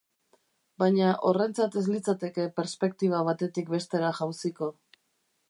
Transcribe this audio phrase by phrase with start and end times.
[0.83, 4.73] Baina horrentzat ez litzateke perspektiba batetik bestera jauziko.